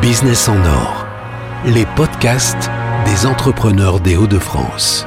Business 0.00 0.48
en 0.48 0.58
or, 0.64 1.06
les 1.64 1.86
podcasts 1.94 2.68
des 3.04 3.24
entrepreneurs 3.24 4.00
des 4.00 4.16
Hauts-de-France. 4.16 5.06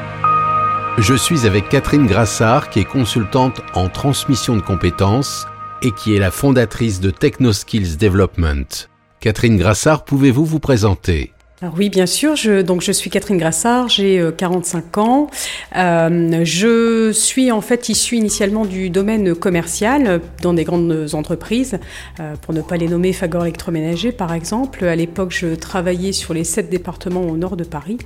Je 0.97 1.13
suis 1.13 1.45
avec 1.45 1.67
Catherine 1.67 2.07
Grassard, 2.07 2.69
qui 2.69 2.79
est 2.79 2.85
consultante 2.85 3.61
en 3.73 3.89
transmission 3.89 4.55
de 4.55 4.61
compétences 4.61 5.47
et 5.81 5.91
qui 5.91 6.15
est 6.15 6.19
la 6.19 6.31
fondatrice 6.31 7.01
de 7.01 7.11
TechnoSkills 7.11 7.97
Development. 7.97 8.87
Catherine 9.19 9.57
Grassard, 9.57 10.05
pouvez-vous 10.05 10.45
vous 10.45 10.59
présenter? 10.59 11.34
Oui, 11.77 11.89
bien 11.89 12.05
sûr. 12.05 12.35
Je, 12.35 12.61
donc, 12.61 12.81
je 12.81 12.91
suis 12.91 13.09
Catherine 13.09 13.37
Grassard, 13.37 13.89
j'ai 13.89 14.23
45 14.37 14.83
euh, 14.83 15.01
ans. 15.01 15.27
Euh, 15.75 16.41
je 16.43 17.11
suis 17.11 17.51
en 17.51 17.61
fait 17.61 17.89
issue 17.89 18.15
initialement 18.15 18.65
du 18.65 18.89
domaine 18.89 19.35
commercial 19.35 20.21
dans 20.41 20.53
des 20.53 20.63
grandes 20.63 21.09
entreprises, 21.13 21.79
euh, 22.19 22.35
pour 22.41 22.53
ne 22.53 22.61
pas 22.61 22.77
les 22.77 22.87
nommer 22.87 23.13
Fagor 23.13 23.43
électroménager 23.43 24.11
par 24.11 24.33
exemple. 24.33 24.83
À 24.85 24.95
l'époque, 24.95 25.31
je 25.31 25.55
travaillais 25.55 26.11
sur 26.11 26.33
les 26.33 26.43
sept 26.43 26.69
départements 26.69 27.21
au 27.21 27.37
nord 27.37 27.55
de 27.55 27.63
Paris. 27.63 27.97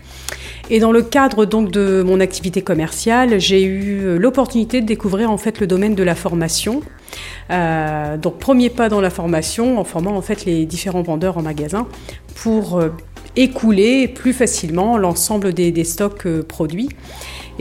Et 0.70 0.80
dans 0.80 0.92
le 0.92 1.02
cadre 1.02 1.46
donc 1.46 1.72
de 1.72 2.04
mon 2.06 2.20
activité 2.20 2.62
commerciale, 2.62 3.40
j'ai 3.40 3.64
eu 3.64 4.18
l'opportunité 4.18 4.82
de 4.82 4.86
découvrir 4.86 5.32
en 5.32 5.38
fait 5.38 5.60
le 5.60 5.68
domaine 5.68 5.96
de 5.96 6.04
la 6.04 6.16
formation. 6.16 6.82
donc 7.50 8.38
premier 8.38 8.70
pas 8.70 8.90
dans 8.90 9.02
la 9.02 9.10
formation 9.10 9.80
en 9.80 9.84
formant 9.84 10.16
en 10.16 10.22
fait 10.22 10.46
les 10.46 10.66
différents 10.66 11.02
vendeurs 11.02 11.38
en 11.38 11.42
magasin 11.42 11.88
pour 12.36 12.80
écouler 13.36 14.08
plus 14.08 14.34
facilement 14.34 14.98
l'ensemble 14.98 15.54
des, 15.54 15.84
stocks 15.84 16.26
euh, 16.26 16.44
produits. 16.44 16.90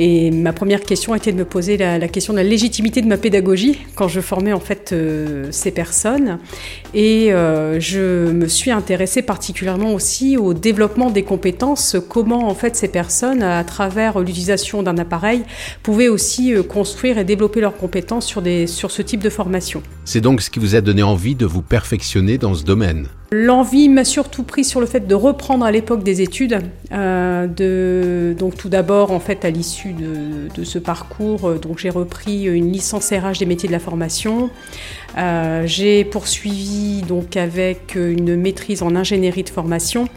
Et 0.00 0.30
ma 0.30 0.52
première 0.52 0.82
question 0.82 1.16
était 1.16 1.32
de 1.32 1.36
me 1.36 1.44
poser 1.44 1.76
la, 1.76 2.06
question 2.06 2.32
de 2.32 2.38
la 2.38 2.44
légitimité 2.44 3.02
de 3.02 3.08
ma 3.08 3.16
pédagogie 3.16 3.78
quand 3.96 4.06
je 4.06 4.20
formais 4.20 4.52
en 4.52 4.60
fait 4.60 4.90
euh, 4.92 5.48
ces 5.50 5.72
personnes. 5.72 6.38
Et 6.94 7.32
euh, 7.32 7.80
je 7.80 8.30
me 8.30 8.46
suis 8.46 8.70
intéressée 8.70 9.22
particulièrement 9.22 9.92
aussi 9.92 10.36
au 10.36 10.54
développement 10.54 11.10
des 11.10 11.24
compétences, 11.24 11.96
comment 12.08 12.48
en 12.48 12.54
fait 12.54 12.76
ces 12.76 12.88
personnes, 12.88 13.42
à 13.42 13.64
travers 13.64 14.20
l'utilisation 14.20 14.84
d'un 14.84 14.98
appareil, 14.98 15.42
pouvaient 15.82 16.08
aussi 16.08 16.54
construire 16.68 17.18
et 17.18 17.24
développer 17.24 17.60
leurs 17.60 17.76
compétences 17.76 18.26
sur, 18.26 18.40
des, 18.40 18.68
sur 18.68 18.92
ce 18.92 19.02
type 19.02 19.20
de 19.20 19.30
formation. 19.30 19.82
C'est 20.04 20.20
donc 20.20 20.42
ce 20.42 20.50
qui 20.50 20.60
vous 20.60 20.76
a 20.76 20.80
donné 20.80 21.02
envie 21.02 21.34
de 21.34 21.44
vous 21.44 21.62
perfectionner 21.62 22.38
dans 22.38 22.54
ce 22.54 22.62
domaine 22.62 23.08
L'envie 23.30 23.90
m'a 23.90 24.04
surtout 24.04 24.42
pris 24.42 24.64
sur 24.64 24.80
le 24.80 24.86
fait 24.86 25.06
de 25.06 25.14
reprendre 25.14 25.62
à 25.62 25.70
l'époque 25.70 26.02
des 26.02 26.22
études. 26.22 26.60
Euh, 26.92 28.32
donc 28.32 28.56
tout 28.56 28.70
d'abord, 28.70 29.12
en 29.12 29.20
fait, 29.20 29.44
à 29.44 29.50
l'issue 29.50 29.92
de, 29.92 30.64
ce 30.64 30.78
parcours, 30.78 31.46
euh, 31.46 31.58
donc 31.58 31.78
j'ai 31.78 31.90
repris 31.90 32.44
une 32.44 32.72
licence 32.72 33.10
RH 33.10 33.38
des 33.38 33.44
métiers 33.44 33.68
de 33.68 33.74
la 33.74 33.80
formation. 33.80 34.48
Euh, 35.18 35.64
j'ai 35.66 36.04
poursuivi 36.04 37.02
donc 37.02 37.36
avec 37.36 37.96
une 37.96 38.34
maîtrise 38.34 38.82
en 38.82 38.96
ingénierie 38.96 39.42
de 39.42 39.50
formation 39.50 40.08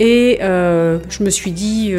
et 0.00 0.38
je 0.40 1.22
me 1.24 1.30
suis 1.30 1.50
dit, 1.50 1.92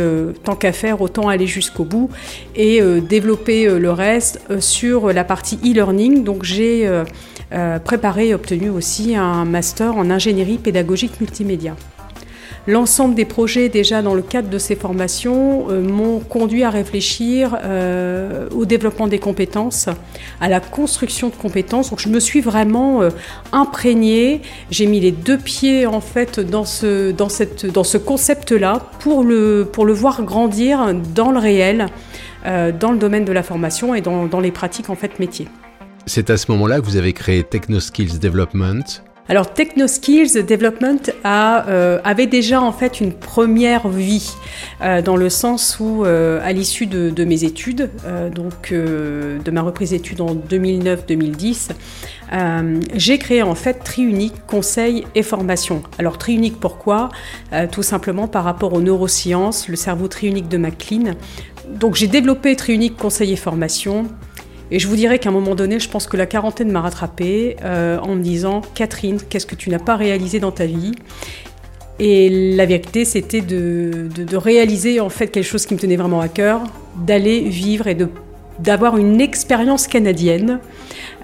tant 0.45 0.55
qu'à 0.55 0.71
faire, 0.71 1.01
autant 1.01 1.27
aller 1.27 1.47
jusqu'au 1.47 1.83
bout 1.83 2.09
et 2.55 2.81
développer 3.01 3.67
le 3.67 3.91
reste 3.91 4.39
sur 4.61 5.11
la 5.11 5.25
partie 5.25 5.57
e-learning. 5.65 6.23
Donc 6.23 6.45
j'ai 6.45 6.89
préparé 7.83 8.29
et 8.29 8.33
obtenu 8.33 8.69
aussi 8.69 9.15
un 9.15 9.45
master 9.45 9.95
en 9.95 10.09
ingénierie 10.09 10.57
pédagogique 10.57 11.19
multimédia. 11.19 11.75
L'ensemble 12.67 13.15
des 13.15 13.25
projets 13.25 13.69
déjà 13.69 14.01
dans 14.01 14.13
le 14.13 14.21
cadre 14.21 14.49
de 14.49 14.57
ces 14.57 14.75
formations 14.75 15.69
euh, 15.69 15.81
m'ont 15.81 16.19
conduit 16.19 16.63
à 16.63 16.69
réfléchir 16.69 17.57
euh, 17.63 18.47
au 18.51 18.65
développement 18.65 19.07
des 19.07 19.17
compétences, 19.17 19.89
à 20.39 20.49
la 20.49 20.59
construction 20.59 21.29
de 21.29 21.35
compétences. 21.35 21.89
Donc 21.89 21.99
je 21.99 22.09
me 22.09 22.19
suis 22.19 22.41
vraiment 22.41 23.01
imprégnée, 23.51 24.41
j'ai 24.69 24.85
mis 24.85 24.99
les 24.99 25.11
deux 25.11 25.37
pieds 25.37 25.87
en 25.87 26.01
fait 26.01 26.39
dans 26.39 26.65
ce, 26.65 27.11
dans 27.11 27.29
cette, 27.29 27.65
dans 27.65 27.83
ce 27.83 27.97
concept-là 27.97 28.83
pour 28.99 29.23
le, 29.23 29.67
pour 29.71 29.85
le 29.85 29.93
voir 29.93 30.23
grandir 30.23 30.93
dans 31.15 31.31
le 31.31 31.39
réel, 31.39 31.87
dans 32.45 32.91
le 32.91 32.97
domaine 32.97 33.25
de 33.25 33.31
la 33.31 33.43
formation 33.43 33.95
et 33.95 34.01
dans, 34.01 34.27
dans 34.27 34.39
les 34.39 34.51
pratiques 34.51 34.89
en 34.89 34.95
fait 34.95 35.19
métiers. 35.19 35.47
C'est 36.09 36.31
à 36.31 36.37
ce 36.37 36.51
moment-là 36.51 36.79
que 36.79 36.85
vous 36.85 36.97
avez 36.97 37.13
créé 37.13 37.43
TechnoSkills 37.43 38.17
Development. 38.17 38.81
Alors 39.27 39.53
TechnoSkills 39.53 40.43
Development 40.43 41.11
a, 41.23 41.69
euh, 41.69 42.01
avait 42.03 42.25
déjà 42.25 42.63
en 42.63 42.71
fait 42.71 42.99
une 42.99 43.13
première 43.13 43.87
vie 43.89 44.31
euh, 44.81 45.03
dans 45.03 45.15
le 45.15 45.29
sens 45.29 45.77
où 45.79 46.03
euh, 46.03 46.39
à 46.43 46.51
l'issue 46.51 46.87
de, 46.87 47.23
mes 47.23 47.43
études, 47.43 47.91
donc 48.33 48.73
de 48.73 49.51
ma 49.51 49.61
reprise 49.61 49.91
d'études 49.91 50.21
en 50.21 50.33
2009-2010, 50.33 51.69
j'ai 52.95 53.19
créé 53.19 53.43
en 53.43 53.53
fait 53.53 53.75
Triunique 53.83 54.47
Conseil 54.47 55.05
et 55.13 55.21
Formation. 55.21 55.83
Alors 55.99 56.17
Triunique 56.17 56.59
pourquoi? 56.59 57.09
Tout 57.71 57.83
simplement 57.83 58.27
par 58.27 58.45
rapport 58.45 58.73
aux 58.73 58.81
neurosciences, 58.81 59.67
le 59.67 59.75
cerveau 59.75 60.07
triunique 60.07 60.47
de 60.47 60.57
McLean. 60.57 61.13
Donc 61.69 61.93
j'ai 61.93 62.07
développé 62.07 62.55
Triunique 62.55 62.97
Conseil 62.97 63.33
et 63.33 63.35
Formation 63.35 64.07
et 64.71 64.79
je 64.79 64.87
vous 64.87 64.95
dirais 64.95 65.19
qu'à 65.19 65.29
un 65.29 65.31
moment 65.31 65.55
donné, 65.55 65.79
je 65.79 65.89
pense 65.89 66.07
que 66.07 66.17
la 66.17 66.25
quarantaine 66.25 66.71
m'a 66.71 66.81
rattrapée 66.81 67.57
euh, 67.63 67.97
en 67.99 68.15
me 68.15 68.21
disant 68.21 68.61
Catherine, 68.75 69.19
qu'est-ce 69.29 69.45
que 69.45 69.55
tu 69.55 69.69
n'as 69.69 69.79
pas 69.79 69.95
réalisé 69.95 70.39
dans 70.39 70.51
ta 70.51 70.65
vie? 70.65 70.91
Et 71.99 72.55
la 72.55 72.65
vérité, 72.65 73.03
c'était 73.03 73.41
de, 73.41 74.07
de, 74.15 74.37
réaliser 74.37 75.01
en 75.01 75.09
fait 75.09 75.27
quelque 75.27 75.43
chose 75.43 75.65
qui 75.65 75.73
me 75.73 75.79
tenait 75.79 75.97
vraiment 75.97 76.21
à 76.21 76.29
cœur, 76.29 76.61
d'aller 76.95 77.41
vivre 77.41 77.87
et 77.87 77.95
de 77.95 78.07
d'avoir 78.59 78.97
une 78.97 79.21
expérience 79.21 79.87
canadienne, 79.87 80.59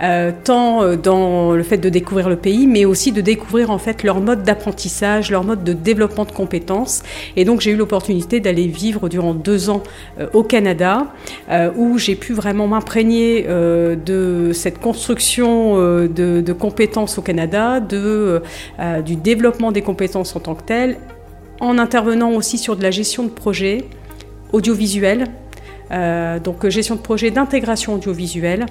euh, 0.02 0.32
tant 0.44 0.84
euh, 0.84 0.96
dans 0.96 1.54
le 1.54 1.64
fait 1.64 1.78
de 1.78 1.90
découvrir 1.90 2.30
le 2.30 2.36
pays, 2.36 2.68
mais 2.68 2.86
aussi 2.86 3.12
de 3.12 3.22
découvrir 3.22 3.72
en 3.72 3.78
fait 3.78 4.04
leur 4.04 4.22
mode 4.22 4.44
d'apprentissage, 4.44 5.32
leur 5.32 5.44
mode 5.44 5.64
de 5.64 5.74
développement 5.74 6.26
de 6.26 6.32
compétences. 6.32 7.04
Et 7.36 7.46
donc 7.46 7.62
j'ai 7.62 7.72
eu 7.72 7.76
l'opportunité 7.76 8.40
d'aller 8.40 8.68
vivre 8.68 9.10
durant 9.10 9.34
deux 9.34 9.70
ans 9.70 9.84
euh, 10.20 10.28
au 10.34 10.44
Canada, 10.44 11.08
où 11.76 11.98
j'ai 11.98 12.16
pu 12.16 12.34
vraiment 12.34 12.68
m'imprégner 12.68 13.44
de 13.44 14.52
cette 14.54 14.80
construction 14.80 15.78
de, 15.78 16.54
compétences 16.54 17.18
au 17.18 17.22
Canada, 17.22 17.80
de, 17.80 18.42
du 19.06 19.16
développement 19.16 19.72
des 19.72 19.82
compétences 19.82 20.36
en 20.36 20.40
tant 20.40 20.56
que 20.56 20.64
telles, 20.64 20.98
en 21.60 21.78
intervenant 21.78 22.32
aussi 22.32 22.58
sur 22.58 22.76
de 22.76 22.84
la 22.84 22.92
gestion 22.92 23.24
de 23.24 23.30
projets 23.30 23.86
audiovisuels 24.54 25.26
euh, 25.92 26.40
donc 26.40 26.68
gestion 26.68 26.96
de 26.96 27.02
projet 27.02 27.32
d'intégration 27.32 27.96
audiovisuelle. 27.96 28.66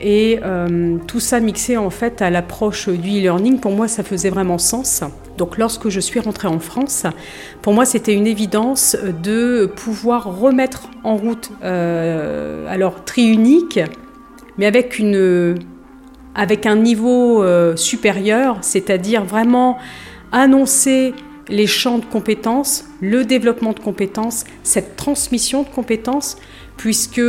Et 0.00 0.38
euh, 0.44 0.98
tout 1.08 1.18
ça 1.18 1.40
mixé 1.40 1.76
en 1.76 1.90
fait 1.90 2.22
à 2.22 2.30
l'approche 2.30 2.88
du 2.88 3.18
e-learning, 3.18 3.58
pour 3.58 3.72
moi 3.72 3.88
ça 3.88 4.04
faisait 4.04 4.30
vraiment 4.30 4.58
sens. 4.58 5.02
Donc 5.36 5.58
lorsque 5.58 5.88
je 5.88 5.98
suis 5.98 6.20
rentrée 6.20 6.48
en 6.48 6.60
France, 6.60 7.04
pour 7.62 7.72
moi 7.72 7.84
c'était 7.84 8.14
une 8.14 8.26
évidence 8.26 8.96
de 9.22 9.66
pouvoir 9.66 10.38
remettre 10.40 10.88
en 11.02 11.16
route, 11.16 11.50
euh, 11.64 12.66
alors 12.68 13.04
triunique, 13.04 13.80
mais 14.56 14.66
avec, 14.66 15.02
avec 16.34 16.66
un 16.66 16.76
niveau 16.76 17.44
supérieur, 17.76 18.58
c'est-à-dire 18.60 19.24
vraiment 19.24 19.78
annoncer 20.30 21.14
les 21.48 21.66
champs 21.66 21.98
de 21.98 22.04
compétences, 22.04 22.84
le 23.00 23.24
développement 23.24 23.72
de 23.72 23.80
compétences, 23.80 24.44
cette 24.62 24.96
transmission 24.96 25.62
de 25.62 25.68
compétences, 25.68 26.36
puisque 26.76 27.20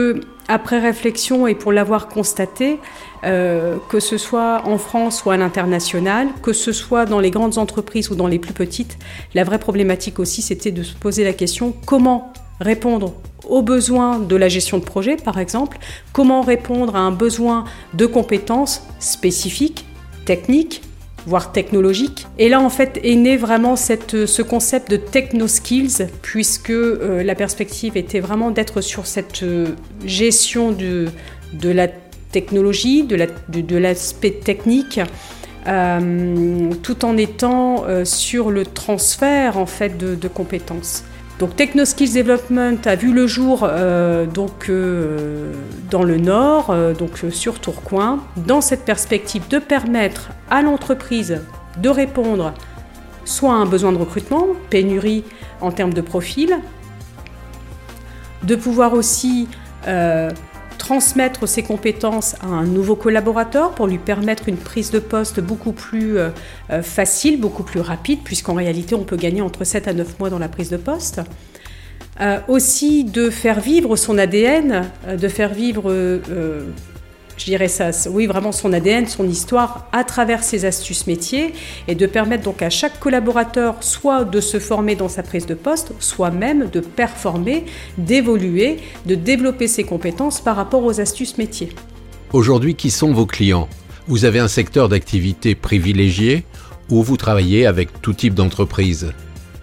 après 0.47 0.79
réflexion 0.79 1.47
et 1.47 1.55
pour 1.55 1.71
l'avoir 1.71 2.07
constaté, 2.07 2.79
euh, 3.23 3.77
que 3.89 3.99
ce 3.99 4.17
soit 4.17 4.63
en 4.65 4.77
France 4.77 5.23
ou 5.25 5.29
à 5.29 5.37
l'international, 5.37 6.27
que 6.41 6.53
ce 6.53 6.71
soit 6.71 7.05
dans 7.05 7.19
les 7.19 7.31
grandes 7.31 7.57
entreprises 7.57 8.09
ou 8.09 8.15
dans 8.15 8.27
les 8.27 8.39
plus 8.39 8.53
petites, 8.53 8.97
la 9.35 9.43
vraie 9.43 9.59
problématique 9.59 10.19
aussi, 10.19 10.41
c'était 10.41 10.71
de 10.71 10.83
se 10.83 10.95
poser 10.95 11.23
la 11.23 11.33
question 11.33 11.73
comment 11.85 12.33
répondre 12.59 13.13
aux 13.47 13.61
besoins 13.61 14.19
de 14.19 14.35
la 14.35 14.49
gestion 14.49 14.79
de 14.79 14.83
projet, 14.83 15.15
par 15.15 15.39
exemple, 15.39 15.77
comment 16.13 16.41
répondre 16.41 16.95
à 16.95 16.99
un 16.99 17.11
besoin 17.11 17.63
de 17.93 18.05
compétences 18.05 18.83
spécifiques, 18.99 19.85
techniques, 20.25 20.81
voire 21.29 21.51
technologique. 21.51 22.25
Et 22.39 22.49
là, 22.49 22.59
en 22.59 22.71
fait, 22.71 22.99
est 23.03 23.15
né 23.15 23.37
vraiment 23.37 23.75
cette, 23.75 24.25
ce 24.25 24.41
concept 24.41 24.89
de 24.89 24.97
techno-skills, 24.97 26.07
puisque 26.23 26.71
euh, 26.71 27.23
la 27.23 27.35
perspective 27.35 27.95
était 27.95 28.19
vraiment 28.19 28.49
d'être 28.49 28.81
sur 28.81 29.05
cette 29.05 29.43
euh, 29.43 29.67
gestion 30.03 30.71
de, 30.71 31.07
de 31.53 31.69
la 31.69 31.87
technologie, 32.31 33.03
de 33.03 33.77
l'aspect 33.77 34.31
de, 34.31 34.43
technique, 34.43 34.99
euh, 35.67 36.71
tout 36.81 37.05
en 37.05 37.15
étant 37.17 37.85
sur 38.05 38.49
le 38.49 38.65
transfert 38.65 39.57
en 39.57 39.65
fait 39.65 39.97
de 39.97 40.27
compétences. 40.27 41.03
Donc 41.39 41.55
TechnoSkills 41.55 42.11
Development 42.11 42.85
a 42.85 42.95
vu 42.95 43.13
le 43.13 43.25
jour 43.25 43.61
euh, 43.63 44.25
donc, 44.25 44.67
euh, 44.69 45.53
dans 45.89 46.03
le 46.03 46.17
nord, 46.17 46.69
euh, 46.69 46.93
donc 46.93 47.23
sur 47.31 47.61
Tourcoing, 47.61 48.19
dans 48.35 48.59
cette 48.59 48.83
perspective 48.83 49.47
de 49.47 49.57
permettre 49.57 50.31
à 50.49 50.61
l'entreprise 50.61 51.41
de 51.77 51.87
répondre 51.87 52.53
soit 53.23 53.53
à 53.53 53.55
un 53.55 53.65
besoin 53.65 53.93
de 53.93 53.97
recrutement, 53.97 54.47
pénurie 54.69 55.23
en 55.61 55.71
termes 55.71 55.93
de 55.93 56.01
profil, 56.01 56.59
de 58.43 58.55
pouvoir 58.55 58.93
aussi 58.93 59.47
transmettre 60.79 61.47
ses 61.47 61.61
compétences 61.61 62.33
à 62.41 62.47
un 62.47 62.65
nouveau 62.65 62.95
collaborateur 62.95 63.75
pour 63.75 63.85
lui 63.85 63.99
permettre 63.99 64.49
une 64.49 64.57
prise 64.57 64.89
de 64.89 64.97
poste 64.97 65.39
beaucoup 65.39 65.73
plus 65.73 66.17
euh, 66.17 66.29
euh, 66.71 66.81
facile, 66.81 67.39
beaucoup 67.39 67.61
plus 67.61 67.81
rapide, 67.81 68.21
puisqu'en 68.23 68.55
réalité 68.55 68.95
on 68.95 69.03
peut 69.03 69.17
gagner 69.17 69.43
entre 69.43 69.63
7 69.63 69.87
à 69.87 69.93
9 69.93 70.17
mois 70.17 70.31
dans 70.31 70.39
la 70.39 70.49
prise 70.49 70.71
de 70.71 70.77
poste. 70.77 71.21
Euh, 72.21 72.39
aussi 72.47 73.03
de 73.03 73.29
faire 73.29 73.61
vivre 73.61 73.95
son 73.95 74.17
ADN, 74.17 74.89
de 75.07 75.27
faire 75.27 75.53
vivre 75.53 75.93
je 77.39 77.45
dirais 77.45 77.69
ça, 77.69 77.91
oui, 78.09 78.27
vraiment 78.27 78.51
son 78.51 78.73
ADN, 78.73 79.07
son 79.07 79.27
histoire 79.27 79.87
à 79.93 80.03
travers 80.03 80.43
ses 80.43 80.65
astuces 80.65 81.07
métiers 81.07 81.53
et 81.87 81.95
de 81.95 82.05
permettre 82.05 82.43
donc 82.43 82.61
à 82.61 82.69
chaque 82.69 82.99
collaborateur 82.99 83.77
soit 83.81 84.25
de 84.25 84.41
se 84.41 84.59
former 84.59 84.95
dans 84.95 85.07
sa 85.07 85.23
prise 85.23 85.45
de 85.45 85.53
poste, 85.53 85.93
soit 85.99 86.31
même 86.31 86.69
de 86.69 86.81
performer, 86.81 87.65
d'évoluer, 87.97 88.77
de 89.05 89.15
développer 89.15 89.67
ses 89.67 89.85
compétences 89.85 90.41
par 90.41 90.57
rapport 90.57 90.83
aux 90.83 90.99
astuces 90.99 91.37
métiers. 91.37 91.69
Aujourd'hui, 92.33 92.75
qui 92.75 92.91
sont 92.91 93.13
vos 93.13 93.25
clients? 93.25 93.69
Vous 94.07 94.25
avez 94.25 94.39
un 94.39 94.47
secteur 94.49 94.89
d'activité 94.89 95.55
privilégié 95.55 96.43
ou 96.89 97.03
vous 97.03 97.17
travaillez 97.17 97.65
avec 97.65 98.01
tout 98.01 98.13
type 98.13 98.33
d'entreprise? 98.33 99.13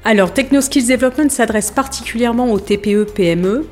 Alors, 0.04 0.32
TechnoSkills 0.32 0.86
Development 0.86 1.28
s'adresse 1.28 1.72
particulièrement 1.72 2.52
aux 2.52 2.60
TPE-PME 2.60 3.66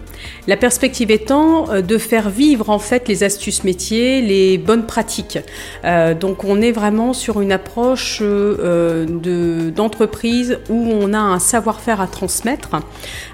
la 0.46 0.56
perspective 0.56 1.10
étant 1.10 1.70
euh, 1.70 1.80
de 1.80 1.98
faire 1.98 2.30
vivre 2.30 2.70
en 2.70 2.78
fait 2.78 3.08
les 3.08 3.22
astuces 3.22 3.64
métiers, 3.64 4.20
les 4.20 4.58
bonnes 4.58 4.86
pratiques. 4.86 5.38
Euh, 5.84 6.14
donc 6.14 6.44
on 6.44 6.60
est 6.60 6.72
vraiment 6.72 7.12
sur 7.12 7.40
une 7.40 7.52
approche 7.52 8.18
euh, 8.22 9.06
d'entreprise 9.70 10.58
où 10.68 10.88
on 10.92 11.12
a 11.12 11.18
un 11.18 11.38
savoir-faire 11.38 12.00
à 12.00 12.06
transmettre. 12.06 12.70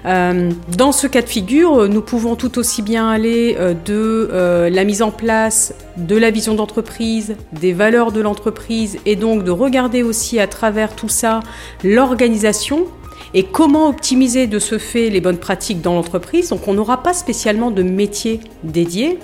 dans 0.03 0.91
ce 0.91 1.07
cas 1.07 1.21
de 1.21 1.29
figure, 1.29 1.87
nous 1.87 2.01
pouvons 2.01 2.35
tout 2.35 2.57
aussi 2.57 2.81
bien 2.81 3.09
aller 3.09 3.57
de 3.85 4.29
la 4.71 4.83
mise 4.83 5.01
en 5.01 5.11
place 5.11 5.73
de 5.97 6.15
la 6.15 6.31
vision 6.31 6.55
d'entreprise, 6.55 7.35
des 7.51 7.73
valeurs 7.73 8.11
de 8.11 8.21
l'entreprise 8.21 8.97
et 9.05 9.15
donc 9.15 9.43
de 9.43 9.51
regarder 9.51 10.03
aussi 10.03 10.39
à 10.39 10.47
travers 10.47 10.95
tout 10.95 11.09
ça 11.09 11.41
l'organisation 11.83 12.85
et 13.33 13.43
comment 13.43 13.89
optimiser 13.89 14.47
de 14.47 14.59
ce 14.59 14.77
fait 14.77 15.09
les 15.09 15.21
bonnes 15.21 15.37
pratiques 15.37 15.81
dans 15.81 15.93
l'entreprise. 15.93 16.49
Donc 16.49 16.67
on 16.67 16.73
n'aura 16.73 17.03
pas 17.03 17.13
spécialement 17.13 17.71
de 17.71 17.83
métier 17.83 18.41
dédié. 18.63 19.19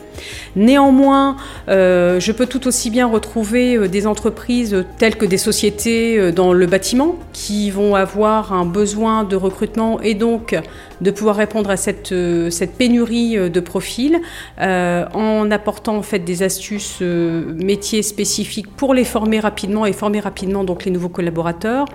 Néanmoins, 0.55 1.37
euh, 1.69 2.19
je 2.19 2.31
peux 2.31 2.45
tout 2.45 2.67
aussi 2.67 2.89
bien 2.89 3.07
retrouver 3.07 3.75
euh, 3.75 3.87
des 3.87 4.07
entreprises 4.07 4.85
telles 4.97 5.15
que 5.15 5.25
des 5.25 5.37
sociétés 5.37 6.17
euh, 6.17 6.31
dans 6.31 6.53
le 6.53 6.65
bâtiment 6.65 7.15
qui 7.33 7.69
vont 7.69 7.95
avoir 7.95 8.53
un 8.53 8.65
besoin 8.65 9.23
de 9.23 9.35
recrutement 9.35 10.01
et 10.01 10.13
donc 10.13 10.55
de 11.01 11.11
pouvoir 11.11 11.35
répondre 11.35 11.69
à 11.69 11.77
cette, 11.77 12.13
cette 12.49 12.73
pénurie 12.75 13.37
de 13.37 13.59
profils 13.59 14.19
en 14.59 15.51
apportant 15.51 15.95
en 15.97 16.01
fait 16.01 16.19
des 16.19 16.41
astuces 16.41 17.01
métiers 17.01 18.01
spécifiques 18.01 18.67
pour 18.75 18.95
les 18.95 19.03
former 19.03 19.39
rapidement 19.39 19.85
et 19.85 19.93
former 19.93 20.19
rapidement 20.19 20.63
donc 20.63 20.85
les 20.85 20.91
nouveaux 20.91 21.09
collaborateurs. 21.09 21.85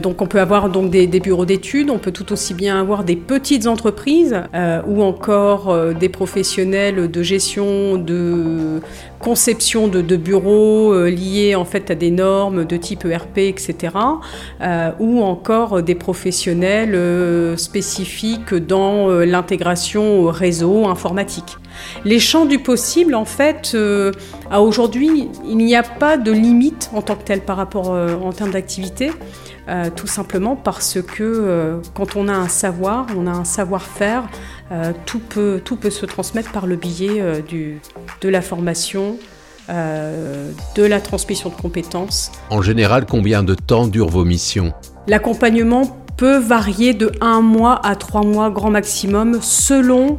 donc 0.00 0.22
on 0.22 0.26
peut 0.26 0.40
avoir 0.40 0.68
donc 0.68 0.90
des, 0.90 1.08
des 1.08 1.18
bureaux 1.18 1.46
on 1.90 1.98
peut 1.98 2.12
tout 2.12 2.32
aussi 2.32 2.54
bien 2.54 2.80
avoir 2.80 3.04
des 3.04 3.16
petites 3.16 3.66
entreprises 3.66 4.36
ou 4.86 5.02
encore 5.02 5.94
des 5.94 6.08
professionnels 6.08 7.10
de 7.10 7.22
gestion 7.22 7.96
de 7.96 8.80
conception 9.24 9.88
de, 9.88 10.16
bureaux 10.16 10.92
euh, 10.92 11.08
liés 11.08 11.54
en 11.54 11.64
fait 11.64 11.90
à 11.90 11.94
des 11.94 12.10
normes 12.10 12.66
de 12.66 12.76
type 12.76 13.06
ERP, 13.06 13.38
etc. 13.38 13.94
Euh, 14.60 14.90
ou 15.00 15.22
encore 15.22 15.82
des 15.82 15.94
professionnels 15.94 16.94
euh, 16.94 17.56
spécifiques 17.56 18.54
dans 18.54 19.08
l'intégration 19.08 20.26
réseau 20.26 20.86
informatique. 20.86 21.56
Les 22.04 22.18
champs 22.18 22.46
du 22.46 22.58
possible, 22.58 23.14
en 23.14 23.24
fait, 23.24 23.76
à 24.50 24.60
aujourd'hui, 24.60 25.28
il 25.46 25.56
n'y 25.56 25.76
a 25.76 25.82
pas 25.82 26.16
de 26.16 26.32
limite 26.32 26.90
en 26.94 27.02
tant 27.02 27.16
que 27.16 27.24
tel 27.24 27.40
par 27.40 27.56
rapport 27.56 27.90
en 27.90 28.32
termes 28.32 28.50
d'activité. 28.50 29.10
tout 29.96 30.06
simplement 30.06 30.56
parce 30.56 30.98
que 31.00 31.80
quand 31.94 32.16
on 32.16 32.28
a 32.28 32.34
un 32.34 32.48
savoir, 32.48 33.06
on 33.16 33.26
a 33.26 33.32
un 33.32 33.44
savoir-faire, 33.44 34.24
euh, 34.72 34.92
tout, 35.04 35.18
peut, 35.18 35.60
tout 35.62 35.76
peut 35.76 35.90
se 35.90 36.06
transmettre 36.06 36.50
par 36.50 36.66
le 36.66 36.76
biais 36.76 37.20
euh, 37.20 37.42
du, 37.42 37.80
de 38.22 38.28
la 38.30 38.40
formation, 38.40 39.18
euh, 39.68 40.50
de 40.74 40.82
la 40.82 41.00
transmission 41.00 41.50
de 41.50 41.54
compétences. 41.54 42.32
En 42.48 42.62
général, 42.62 43.04
combien 43.04 43.42
de 43.42 43.54
temps 43.54 43.86
durent 43.86 44.08
vos 44.08 44.24
missions? 44.24 44.72
L'accompagnement 45.06 45.98
peut 46.16 46.38
varier 46.38 46.94
de 46.94 47.12
un 47.20 47.42
mois 47.42 47.84
à 47.86 47.94
trois 47.94 48.22
mois 48.22 48.48
grand 48.48 48.70
maximum 48.70 49.38
selon 49.42 50.18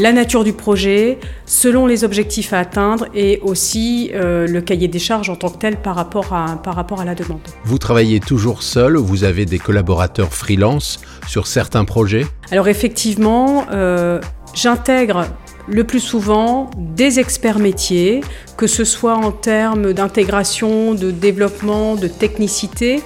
la 0.00 0.12
nature 0.12 0.44
du 0.44 0.52
projet, 0.52 1.18
selon 1.44 1.86
les 1.86 2.04
objectifs 2.04 2.52
à 2.52 2.60
atteindre 2.60 3.06
et 3.14 3.40
aussi 3.42 4.10
euh, 4.14 4.46
le 4.46 4.60
cahier 4.60 4.86
des 4.86 4.98
charges 5.00 5.28
en 5.28 5.36
tant 5.36 5.48
que 5.48 5.58
tel 5.58 5.76
par 5.76 5.96
rapport 5.96 6.32
à, 6.32 6.60
par 6.62 6.76
rapport 6.76 7.00
à 7.00 7.04
la 7.04 7.14
demande. 7.14 7.40
Vous 7.64 7.78
travaillez 7.78 8.20
toujours 8.20 8.62
seul 8.62 8.96
ou 8.96 9.04
vous 9.04 9.24
avez 9.24 9.44
des 9.44 9.58
collaborateurs 9.58 10.32
freelance 10.32 11.00
sur 11.26 11.46
certains 11.48 11.84
projets? 11.84 12.26
Alors 12.52 12.68
effectivement, 12.68 13.66
euh, 13.72 14.20
j'intègre 14.54 15.26
le 15.66 15.84
plus 15.84 16.00
souvent 16.00 16.70
des 16.76 17.18
experts 17.18 17.58
métiers, 17.58 18.20
que 18.56 18.66
ce 18.66 18.84
soit 18.84 19.16
en 19.16 19.32
termes 19.32 19.92
d'intégration, 19.92 20.94
de 20.94 21.10
développement, 21.10 21.96
de 21.96 22.08
technicité. 22.08 23.02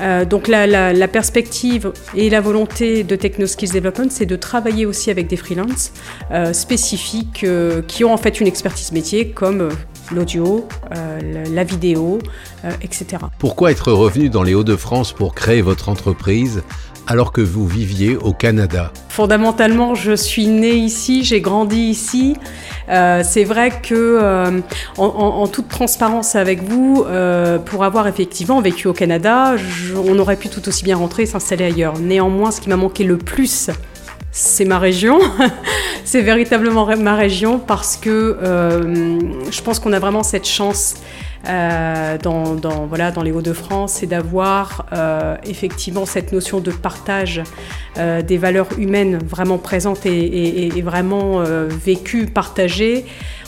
Euh, 0.00 0.24
donc 0.24 0.48
la, 0.48 1.08
perspective 1.08 1.92
et 2.14 2.28
la 2.30 2.40
volonté 2.40 3.04
de 3.04 3.16
TechnoSkills 3.16 3.70
Development, 3.70 4.10
c'est 4.10 4.26
de 4.26 4.36
travailler 4.36 4.86
aussi 4.86 5.10
avec 5.10 5.26
des 5.26 5.36
freelances 5.36 5.92
euh, 6.30 6.52
spécifiques 6.52 7.44
euh, 7.44 7.82
qui 7.82 8.04
ont 8.04 8.12
en 8.12 8.16
fait 8.16 8.40
une 8.40 8.46
expertise 8.46 8.92
métier 8.92 9.30
comme 9.30 9.68
l'audio, 10.12 10.66
la 10.90 11.64
vidéo, 11.64 12.18
etc. 12.82 13.18
Pourquoi 13.38 13.70
être 13.70 13.92
revenu 13.92 14.28
dans 14.28 14.42
les 14.42 14.54
Hauts-de-France 14.54 15.12
pour 15.12 15.34
créer 15.34 15.62
votre 15.62 15.88
entreprise 15.88 16.62
alors 17.06 17.32
que 17.32 17.40
vous 17.40 17.66
viviez 17.66 18.16
au 18.16 18.32
Canada? 18.32 18.92
Fondamentalement, 19.08 19.94
je 19.94 20.12
suis 20.12 20.46
née 20.46 20.74
ici, 20.74 21.24
j'ai 21.24 21.40
grandi 21.40 21.78
ici. 21.78 22.36
Euh, 22.88 23.22
c'est 23.24 23.44
vrai 23.44 23.70
que, 23.70 23.94
euh, 23.94 24.60
en, 24.98 25.46
toute 25.48 25.68
transparence 25.68 26.36
avec 26.36 26.62
vous, 26.62 27.04
euh, 27.06 27.58
pour 27.58 27.84
avoir 27.84 28.08
effectivement 28.08 28.60
vécu 28.60 28.88
au 28.88 28.92
Canada, 28.92 29.54
on 29.96 30.18
aurait 30.18 30.36
pu 30.36 30.48
tout 30.48 30.68
aussi 30.68 30.84
bien 30.84 30.96
rentrer 30.96 31.22
et 31.22 31.26
s'installer 31.26 31.64
ailleurs. 31.64 31.98
Néanmoins, 31.98 32.50
ce 32.50 32.60
qui 32.60 32.68
m'a 32.68 32.76
manqué 32.76 33.04
le 33.04 33.16
plus, 33.16 33.70
c'est 34.36 34.64
ma 34.64 34.78
région. 34.78 35.18
c'est 36.04 36.22
véritablement 36.22 36.86
ma 36.96 37.14
région 37.14 37.58
parce 37.58 37.96
que 37.96 38.38
je 39.50 39.62
pense 39.62 39.78
qu'on 39.78 39.92
a 39.92 39.98
vraiment 39.98 40.22
cette 40.22 40.46
chance 40.46 40.96
euh, 41.48 42.18
dans, 42.18 42.86
voilà, 42.86 43.12
dans 43.12 43.22
les 43.22 43.30
Hauts-de-France, 43.30 43.94
c'est 43.94 44.06
d'avoir 44.06 44.86
euh, 44.92 45.36
effectivement 45.44 46.04
cette 46.04 46.32
notion 46.32 46.60
de 46.60 46.72
partage 46.72 47.42
euh, 47.98 48.22
des 48.22 48.36
valeurs 48.36 48.68
humaines 48.78 49.18
vraiment 49.18 49.58
présentes 49.58 50.06
et, 50.06 50.66
et 50.66 50.82
vraiment 50.82 51.42
vécues, 51.68 52.26
partagées. 52.26 53.04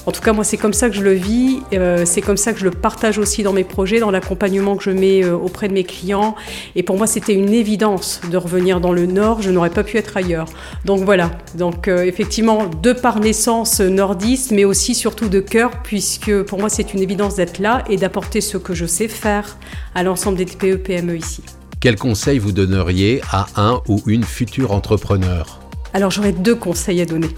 En 0.07 0.13
tout 0.13 0.21
cas, 0.21 0.33
moi, 0.33 0.45
c'est 0.45 0.57
comme 0.57 0.73
ça 0.73 0.89
que 0.89 0.97
je 0.97 1.03
le 1.03 1.13
vis. 1.13 1.61
Euh, 1.73 2.05
c'est 2.07 2.23
comme 2.23 2.37
ça 2.37 2.53
que 2.53 2.59
je 2.59 2.65
le 2.65 2.71
partage 2.71 3.19
aussi 3.19 3.43
dans 3.43 3.53
mes 3.53 3.65
projets, 3.65 4.01
dans 4.01 4.11
l'accompagnement 4.11 4.77
que 4.77 4.85
je 4.85 4.91
mets 4.91 5.23
euh, 5.23 5.35
auprès 5.35 5.69
de 5.69 5.75
mes 5.75 5.85
clients. 5.85 6.35
Et 6.77 6.83
pour 6.83 6.97
moi, 6.97 7.07
c'était 7.07 7.35
une 7.35 7.53
évidence 7.53 8.21
de 8.31 8.37
revenir 8.37 8.81
dans 8.81 8.93
le 8.93 9.07
Nord. 9.07 9.43
Je 9.43 9.51
n'aurais 9.51 9.71
pas 9.71 9.85
pu 9.85 9.97
être 9.97 10.17
ailleurs. 10.17 10.47
Donc 10.85 11.01
voilà. 11.01 11.31
Donc 11.57 11.89
euh, 11.89 12.05
effectivement, 12.05 12.71
de 12.83 12.93
par 12.93 13.21
naissance 13.21 13.81
nordiste, 13.81 14.51
mais 14.51 14.65
aussi 14.65 14.95
surtout 14.95 15.29
de 15.29 15.41
cœur, 15.41 15.71
puisque 15.83 16.43
pour 16.43 16.59
moi, 16.59 16.69
c'est 16.69 16.95
une 16.95 17.03
évidence 17.03 17.37
d'être 17.37 17.59
là 17.59 17.85
et 17.91 17.97
d'apporter 17.97 18.41
ce 18.41 18.57
que 18.57 18.75
je 18.75 18.87
sais 18.87 19.09
faire 19.09 19.59
à 19.95 20.03
l'ensemble 20.03 20.39
des 20.39 20.47
TPE-PME 20.47 21.17
ici. 21.17 21.43
Quel 21.81 21.97
conseil 21.97 22.39
vous 22.39 22.53
donneriez 22.53 23.21
à 23.31 23.47
un 23.57 23.81
ou 23.89 24.03
une 24.07 24.25
future 24.25 24.73
entrepreneur? 24.73 25.61
Alors 25.95 26.11
j'aurais 26.11 26.33
deux 26.33 26.57
conseils 26.57 27.01
à 27.01 27.07
donner. 27.07 27.29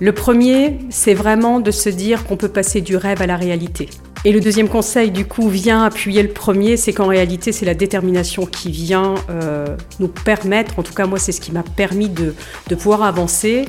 Le 0.00 0.12
premier, 0.12 0.78
c'est 0.90 1.14
vraiment 1.14 1.60
de 1.60 1.70
se 1.70 1.88
dire 1.88 2.24
qu'on 2.24 2.36
peut 2.36 2.48
passer 2.48 2.80
du 2.80 2.96
rêve 2.96 3.22
à 3.22 3.26
la 3.26 3.36
réalité. 3.36 3.88
Et 4.24 4.30
le 4.30 4.40
deuxième 4.40 4.68
conseil, 4.68 5.10
du 5.10 5.24
coup, 5.24 5.48
vient 5.48 5.84
appuyer 5.84 6.22
le 6.22 6.28
premier, 6.28 6.76
c'est 6.76 6.92
qu'en 6.92 7.08
réalité, 7.08 7.50
c'est 7.50 7.66
la 7.66 7.74
détermination 7.74 8.46
qui 8.46 8.70
vient 8.70 9.14
euh, 9.30 9.76
nous 9.98 10.06
permettre, 10.06 10.78
en 10.78 10.84
tout 10.84 10.94
cas 10.94 11.06
moi, 11.06 11.18
c'est 11.18 11.32
ce 11.32 11.40
qui 11.40 11.50
m'a 11.50 11.64
permis 11.64 12.08
de, 12.08 12.34
pouvoir 12.76 13.02
avancer, 13.02 13.64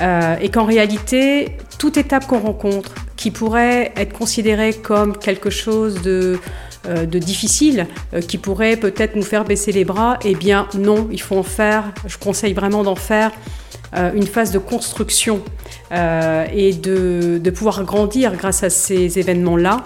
euh, 0.00 0.36
et 0.40 0.48
qu'en 0.48 0.64
réalité, 0.64 1.56
toute 1.78 1.96
étape 1.96 2.26
qu'on 2.26 2.40
rencontre, 2.40 2.94
qui 3.16 3.30
pourrait 3.30 3.92
être 3.96 4.12
considérée 4.12 4.72
comme 4.72 5.16
quelque 5.16 5.50
chose 5.50 6.02
de, 6.02 6.40
euh, 6.88 7.06
de 7.06 7.18
difficile, 7.20 7.86
qui 8.26 8.38
pourrait 8.38 8.76
peut-être 8.76 9.14
nous 9.14 9.22
faire 9.22 9.44
baisser 9.44 9.70
les 9.70 9.84
bras, 9.84 10.18
eh 10.24 10.34
bien 10.34 10.66
non, 10.76 11.08
il 11.12 11.20
faut 11.20 11.36
en 11.36 11.44
faire, 11.44 11.92
je 12.08 12.18
conseille 12.18 12.54
vraiment 12.54 12.82
d'en 12.82 12.96
faire 12.96 13.30
une 13.94 14.26
phase 14.26 14.52
de 14.52 14.58
construction 14.58 15.42
et 15.90 16.72
de, 16.72 17.38
de, 17.38 17.50
pouvoir 17.50 17.84
grandir 17.84 18.36
grâce 18.36 18.62
à 18.62 18.70
ces 18.70 19.18
événements-là. 19.18 19.84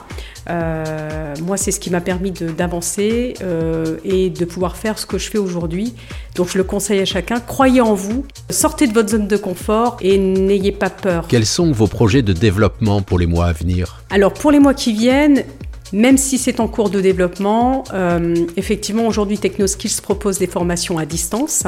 Euh, 0.49 1.35
moi, 1.43 1.57
c'est 1.57 1.71
ce 1.71 1.81
qui 1.81 1.91
m'a 1.91 2.01
permis 2.01 2.31
d'avancer 2.31 3.35
euh, 3.43 3.97
et 4.05 4.31
de 4.31 4.45
pouvoir 4.45 4.77
faire 4.77 4.99
ce 4.99 5.07
que 5.07 5.19
je 5.19 5.31
fais 5.31 5.39
aujourd'hui. 5.39 5.95
Donc, 6.35 6.49
je 6.49 6.59
le 6.59 6.65
conseille 6.65 7.01
à 7.01 7.05
chacun. 7.05 7.41
Croyez 7.41 7.81
en 7.81 7.95
vous, 7.95 8.25
sortez 8.51 8.87
de 8.87 8.93
votre 8.93 9.11
zone 9.11 9.27
de 9.27 9.37
confort 9.37 9.97
et 10.01 10.19
n'ayez 10.19 10.73
pas 10.73 10.91
peur. 10.91 11.27
Quels 11.29 11.47
sont 11.47 11.73
vos 11.73 11.87
projets 11.87 12.23
de 12.23 12.33
développement 12.33 13.03
pour 13.03 13.19
les 13.19 13.27
mois 13.27 13.47
à 13.47 13.53
venir? 13.53 14.05
Alors, 14.11 14.33
pour 14.33 14.51
les 14.51 14.61
mois 14.61 14.75
qui 14.75 14.93
viennent, 14.93 15.45
même 15.93 16.17
si 16.17 16.39
c'est 16.39 16.61
en 16.61 16.69
cours 16.69 16.91
de 16.91 17.01
développement, 17.01 17.85
euh, 17.93 18.35
effectivement, 18.57 19.07
aujourd'hui, 19.07 19.39
TechnoSkills 19.39 20.01
propose 20.03 20.39
des 20.39 20.47
formations 20.47 20.99
à 20.99 21.07
distance. 21.07 21.65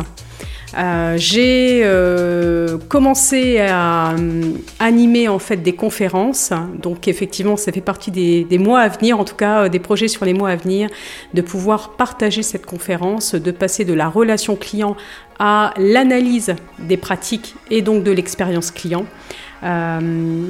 Euh, 0.76 1.14
j'ai 1.16 1.80
euh, 1.84 2.78
commencé 2.88 3.58
à 3.58 4.14
animer 4.78 5.28
en 5.28 5.38
fait 5.38 5.56
des 5.56 5.74
conférences, 5.74 6.52
donc 6.82 7.08
effectivement 7.08 7.56
ça 7.56 7.72
fait 7.72 7.80
partie 7.80 8.10
des, 8.10 8.58
mois 8.58 8.80
à 8.80 8.88
venir, 8.88 9.18
en 9.18 9.24
tout 9.24 9.34
cas 9.34 9.68
des 9.68 9.78
projets 9.78 10.08
sur 10.08 10.24
les 10.24 10.34
mois 10.34 10.50
à 10.50 10.56
venir, 10.56 10.90
de 11.34 11.40
pouvoir 11.40 11.96
partager 11.96 12.42
cette 12.42 12.66
conférence, 12.66 13.34
de 13.34 13.50
passer 13.50 13.84
de 13.84 13.94
la 13.94 14.08
relation 14.08 14.56
client 14.56 14.96
à 15.38 15.72
l'analyse 15.76 16.54
des 16.78 16.96
pratiques 16.96 17.54
et 17.70 17.82
donc 17.82 18.04
de 18.04 18.10
l'expérience 18.10 18.70
client. 18.70 19.06
Euh, 19.64 20.48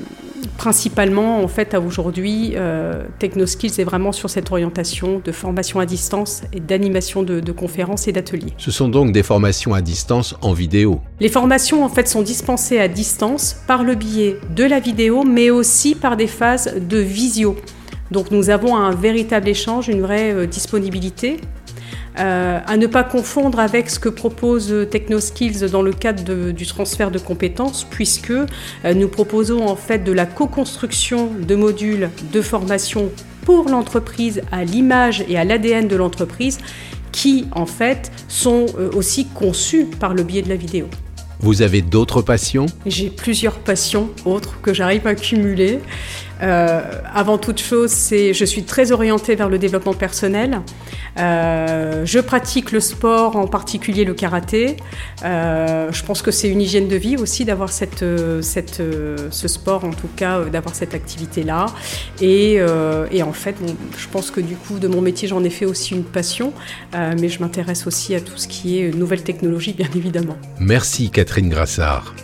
principalement, 0.59 1.43
en 1.43 1.49
fait, 1.49 1.73
à 1.73 1.81
aujourd'hui, 1.81 2.53
euh, 2.57 3.05
TechnoSkills 3.19 3.81
est 3.81 3.85
vraiment 3.85 4.13
sur 4.13 4.29
cette 4.29 4.51
orientation 4.51 5.23
de 5.25 5.33
formation 5.33 5.81
à 5.81 5.87
distance 5.87 6.43
et 6.53 6.61
d'animation 6.61 7.23
de, 7.23 7.41
de, 7.41 7.53
conférences 7.53 8.07
et 8.07 8.13
d'ateliers. 8.13 8.53
Ce 8.59 8.71
sont 8.71 8.89
donc 8.89 9.13
des 9.13 9.23
formations 9.23 9.73
à 9.73 9.81
distance 9.81 10.35
en 10.43 10.53
vidéo. 10.53 11.01
Les 11.21 11.31
formations, 11.31 11.85
en 11.85 11.89
fait, 11.89 12.07
sont 12.07 12.23
dispensées 12.23 12.79
à 12.79 12.89
distance 12.89 13.57
par 13.67 13.83
le 13.83 13.95
biais 13.95 14.37
de 14.55 14.65
la 14.65 14.79
vidéo, 14.79 15.25
mais 15.25 15.51
aussi 15.51 15.95
par 15.95 16.17
des 16.17 16.27
phases 16.27 16.75
de 16.79 16.99
visio. 16.99 17.57
Donc 18.11 18.31
nous 18.31 18.51
avons 18.51 18.77
un 18.77 18.95
véritable 18.95 19.49
échange, 19.49 19.89
une 19.89 20.01
vraie 20.01 20.33
euh, 20.33 20.47
disponibilité 20.47 21.39
euh, 22.19 22.61
à 22.67 22.77
ne 22.77 22.87
pas 22.87 23.05
confondre 23.05 23.61
avec 23.61 23.91
ce 23.91 23.99
que 23.99 24.09
propose 24.09 24.75
TechnoSkills 24.91 25.71
dans 25.71 25.83
le 25.83 25.93
cadre 25.93 26.51
du 26.51 26.67
transfert 26.67 27.11
de 27.11 27.19
compétences, 27.19 27.87
puisque 27.89 28.31
euh, 28.31 28.47
nous 28.95 29.09
proposons 29.09 29.67
en 29.67 29.77
fait 29.77 30.05
de 30.05 30.13
la 30.13 30.27
co-construction 30.27 31.31
de 31.41 31.55
modules 31.55 32.11
de 32.33 32.43
formation 32.43 33.11
pour 33.45 33.69
l'entreprise 33.69 34.43
à 34.53 34.65
l'image 34.65 35.25
et 35.29 35.39
à 35.39 35.45
l'ADN 35.45 35.89
de 35.89 35.97
l'entreprise 35.97 36.59
qui 37.13 37.47
en 37.53 37.67
fait 37.67 38.13
sont 38.29 38.67
euh, 38.79 38.91
aussi 38.95 39.27
conçus 39.27 39.87
par 39.87 40.15
le 40.15 40.23
biais 40.23 40.43
de 40.43 40.49
la 40.49 40.57
vidéo. 40.57 40.89
Vous 41.41 41.63
avez 41.63 41.83
d'autres 41.83 42.21
passions? 42.21 42.67
J'ai 42.85 43.11
plusieurs 43.11 43.61
passions 43.61 44.11
autres 44.25 44.61
que 44.61 44.75
j'arrive 44.75 45.07
à 45.07 45.15
cumuler. 45.15 45.79
Euh, 46.43 46.83
avant 47.13 47.39
toute 47.39 47.61
chose, 47.61 47.91
c'est, 47.91 48.33
je 48.35 48.45
suis 48.45 48.65
très 48.65 48.93
orientée 48.93 49.35
vers 49.35 49.49
le 49.49 49.59
développement 49.59 49.95
personnel. 49.95 50.61
Euh, 51.19 52.03
je 52.05 52.21
pratique 52.21 52.73
le 52.73 52.81
sport, 52.81 53.37
en 53.37 53.47
particulier 53.47 54.05
le 54.05 54.15
karaté. 54.15 54.77
Euh, 55.25 55.91
je 55.91 56.05
pense 56.05 56.23
que 56.23 56.31
c'est 56.31 56.49
une 56.49 56.61
hygiène 56.61 56.89
de 56.89 56.97
vie 56.97 57.17
aussi 57.17 57.45
d'avoir 57.45 57.71
cette, 57.71 58.05
cette, 58.43 58.83
ce 59.31 59.49
sport, 59.49 59.85
en 59.85 59.91
tout 59.91 60.09
cas 60.15 60.45
d'avoir 60.45 60.75
cette 60.75 60.95
activité-là. 60.95 61.67
Et, 62.21 62.59
et 63.11 63.23
en 63.23 63.33
fait, 63.33 63.57
je 63.97 64.09
pense 64.09 64.31
que 64.31 64.41
du 64.41 64.57
coup, 64.57 64.79
de 64.79 64.89
mon 64.89 65.01
métier, 65.01 65.29
j'en 65.29 65.43
ai 65.43 65.51
fait 65.51 65.67
aussi 65.67 65.95
une 65.95 66.05
passion, 66.05 66.53
mais 66.93 67.29
je 67.29 67.41
m'intéresse 67.41 67.87
aussi 67.87 68.15
à 68.15 68.21
tout 68.21 68.37
ce 68.37 68.49
qui 68.49 68.81
est 68.81 68.95
nouvelles 68.95 69.23
technologies, 69.23 69.73
bien 69.73 69.89
évidemment. 69.95 70.37
Merci 70.61 71.11
Catherine 71.11 71.49
Grassard. 71.49 72.15